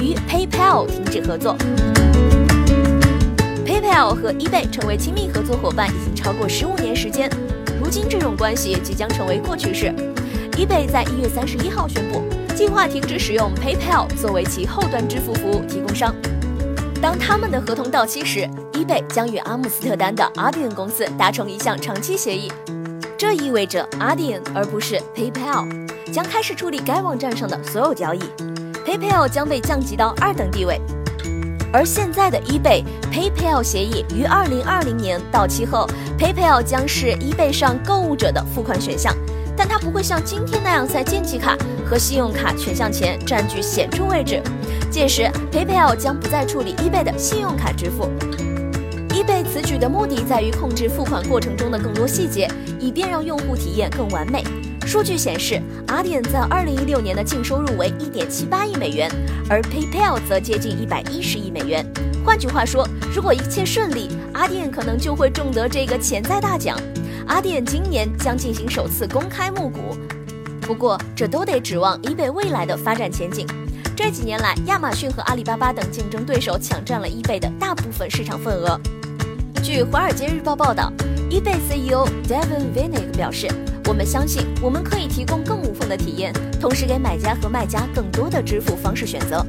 [0.00, 1.56] 与 PayPal 停止合作。
[3.66, 7.30] PayPal 和 eBay 成为亲密合作伙伴已经超过十五年时间，
[7.78, 9.94] 如今这种关系即将成为过去式。
[10.52, 12.22] eBay 在一月三十一号宣布，
[12.54, 16.14] 计划停止使用 PayPal 作为其后端支付服务提供商。
[17.00, 22.52] 当他们的合同到期时，eBay 将与阿姆斯特丹的 Adyen 公司达成一项长期协议。
[23.16, 25.66] 这意味着 Adyen 而不是 PayPal
[26.10, 28.20] 将开始处理该网站上的所有交易
[28.90, 30.80] ，PayPal 将被降级到二等地位。
[31.72, 32.82] 而现在的 eBay
[33.12, 35.88] PayPal 协议于二零二零年到期后
[36.18, 39.14] ，PayPal 将是 eBay 上购物者的付款选项，
[39.56, 41.56] 但它不会像今天那样在建记卡
[41.88, 44.42] 和信用卡选项前占据显著位置。
[44.90, 48.10] 届时，PayPal 将不再处理 eBay 的信用卡支付。
[49.10, 54.42] eBay 此举的目的在于控制付款过程中的更多细节，以便让用户体验更完美。
[54.90, 59.08] 数据显示，Adyen 在2016年的净收入为1.78亿美元，
[59.48, 61.86] 而 PayPal 则接近110亿美元。
[62.24, 66.76] 换句话说，如果一切顺利，Adyen 可能就会中得这个潜在大奖。
[67.28, 69.96] Adyen 今年将进行首次公开募股，
[70.60, 73.46] 不过这都得指望 eBay 未来的发展前景。
[73.94, 78.76] 这几年来，亚马逊和阿里巴巴等竞争对手抢占了 eBay 的大部分市场份额。
[79.62, 80.92] 据《华尔街日报》报道
[81.30, 83.46] ，eBay CEO Devin Vinig 表示
[83.90, 89.44] ：“我们相信我们可以提供更无缝的体验，同时给买家和卖家更多的支付方式选择。”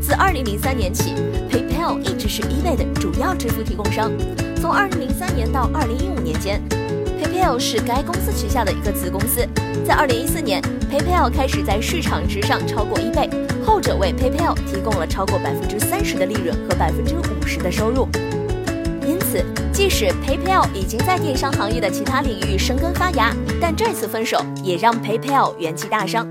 [0.00, 1.12] 自2003年起
[1.50, 4.12] ，PayPal 一直是 eBay 的主要支付提供商。
[4.60, 6.62] 从2003年到2015年间
[7.20, 9.44] ，PayPal 是该公司旗下的一个子公司。
[9.84, 13.28] 在2014年，PayPal 开始在市场之上超过 eBay，
[13.66, 18.08] 后者为 PayPal 提供了超过百分之三十的利润和百分之五十的收入。
[19.30, 26.26] 此，即使 PayPal 已经在电商行业的其他领域生根发芽，但这次分手也让 PayPal 元气大伤。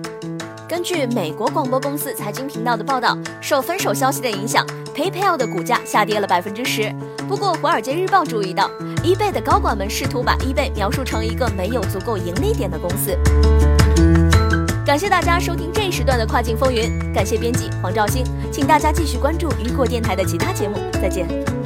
[0.67, 6.93] 根据美国广播公司财经频道的报道，受分手消息的影响，PayPal 的股价下跌了百分之十。
[7.27, 8.69] 不过，《华尔街日报》注意到
[9.03, 13.17] ，eBay 的高管们试图把 eBay 描述成一个没有足够盈利点的公司。
[14.85, 21.58] 感谢大家收听这一时段的跨境风云，感谢编辑黄兆星，请大家继续关注雨果电台的其他节目，再见。